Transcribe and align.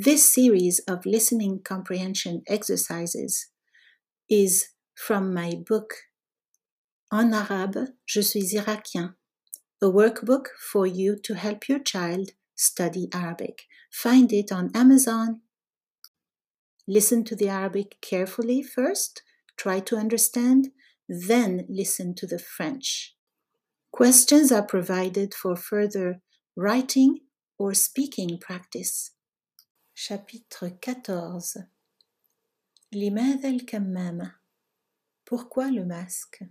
This 0.00 0.32
series 0.32 0.78
of 0.86 1.04
listening 1.04 1.60
comprehension 1.64 2.44
exercises 2.46 3.48
is 4.30 4.68
from 4.94 5.34
my 5.34 5.54
book 5.68 5.92
En 7.12 7.34
arabe, 7.34 7.88
je 8.06 8.22
suis 8.22 8.54
irakien, 8.54 9.16
a 9.82 9.86
workbook 9.86 10.50
for 10.70 10.86
you 10.86 11.16
to 11.24 11.34
help 11.34 11.68
your 11.68 11.80
child 11.80 12.30
study 12.54 13.08
Arabic. 13.12 13.62
Find 13.90 14.32
it 14.32 14.52
on 14.52 14.70
Amazon. 14.72 15.40
Listen 16.86 17.24
to 17.24 17.34
the 17.34 17.48
Arabic 17.48 17.96
carefully 18.00 18.62
first, 18.62 19.22
try 19.56 19.80
to 19.80 19.96
understand, 19.96 20.68
then 21.08 21.66
listen 21.68 22.14
to 22.14 22.26
the 22.28 22.38
French. 22.38 23.16
Questions 23.90 24.52
are 24.52 24.62
provided 24.62 25.34
for 25.34 25.56
further 25.56 26.20
writing 26.54 27.18
or 27.58 27.74
speaking 27.74 28.38
practice. 28.38 29.10
Chapitre 30.06 30.78
14 30.80 31.66
لماذا 32.92 33.48
الكمامة؟ 33.48 34.34
Pourquoi 35.24 35.70
le 35.70 35.84
masque? 35.84 36.44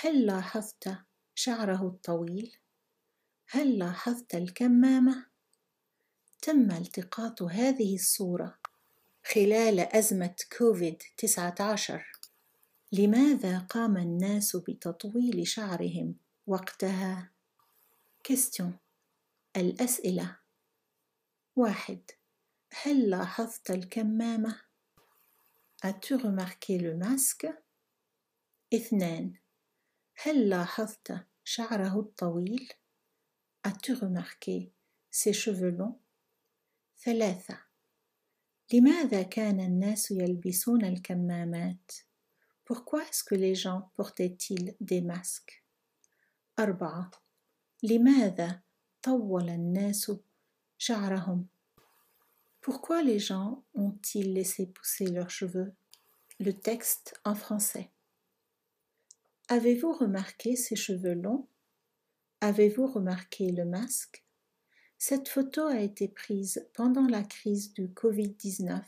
هل 0.00 0.26
لاحظت 0.26 0.96
شعره 1.34 1.86
الطويل؟ 1.86 2.56
هل 3.48 3.78
لاحظت 3.78 4.34
الكمامة؟ 4.34 5.26
تم 6.42 6.70
التقاط 6.70 7.42
هذه 7.42 7.94
الصورة 7.94 8.58
خلال 9.24 9.80
أزمة 9.80 10.36
كوفيد 10.58 11.02
19 11.16 12.12
لماذا 12.92 13.58
قام 13.58 13.96
الناس 13.96 14.56
بتطويل 14.56 15.46
شعرهم 15.46 16.14
وقتها؟ 16.46 17.30
كيستيون 18.24 18.78
الأسئلة 19.56 20.39
واحد 21.60 22.10
هل 22.82 23.10
لاحظت 23.10 23.70
الكمامة؟ 23.70 24.60
As-tu 25.84 26.14
remarqué 26.14 26.78
le 26.78 26.96
masque؟ 26.96 27.46
اثنان 28.74 29.34
هل 30.22 30.48
لاحظت 30.48 31.26
شعره 31.44 32.00
الطويل؟ 32.00 32.72
As-tu 33.68 33.92
remarqué 33.92 34.72
ses 35.10 35.32
cheveux 35.32 35.70
longs؟ 35.70 36.00
ثلاثة 37.04 37.58
لماذا 38.72 39.22
كان 39.22 39.60
الناس 39.60 40.10
يلبسون 40.10 40.84
الكمامات؟ 40.84 41.92
Pourquoi 42.64 43.02
est-ce 43.02 43.24
que 43.24 43.34
les 43.34 43.54
gens 43.54 43.90
portaient-ils 43.94 44.76
des 44.80 45.02
masques 45.02 45.64
أربعة 46.58 47.10
لماذا 47.82 48.62
طول 49.02 49.48
الناس 49.48 50.12
شعرهم 50.78 51.48
Pourquoi 52.60 53.02
les 53.02 53.18
gens 53.18 53.64
ont-ils 53.74 54.34
laissé 54.34 54.66
pousser 54.66 55.06
leurs 55.06 55.30
cheveux? 55.30 55.72
Le 56.38 56.52
texte 56.52 57.18
en 57.24 57.34
français. 57.34 57.90
Avez-vous 59.48 59.92
remarqué 59.92 60.56
ces 60.56 60.76
cheveux 60.76 61.14
longs? 61.14 61.48
Avez-vous 62.42 62.86
remarqué 62.86 63.50
le 63.50 63.64
masque? 63.64 64.24
Cette 64.98 65.30
photo 65.30 65.62
a 65.62 65.80
été 65.80 66.06
prise 66.08 66.68
pendant 66.74 67.06
la 67.06 67.22
crise 67.22 67.72
du 67.72 67.88
Covid-19. 67.88 68.82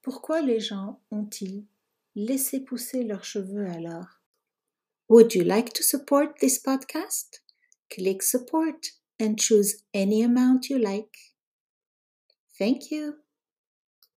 Pourquoi 0.00 0.40
les 0.40 0.58
gens 0.58 1.02
ont-ils 1.10 1.66
laissé 2.14 2.60
pousser 2.60 3.04
leurs 3.04 3.24
cheveux 3.24 3.66
alors? 3.66 4.22
Would 5.10 5.34
you 5.34 5.44
like 5.44 5.74
to 5.74 5.82
support 5.82 6.38
this 6.40 6.58
podcast? 6.58 7.44
Click 7.90 8.22
support 8.22 8.80
and 9.20 9.36
choose 9.36 9.84
any 9.92 10.24
amount 10.24 10.70
you 10.70 10.78
like. 10.78 11.31
Thank 12.62 12.92
you. 12.92 13.16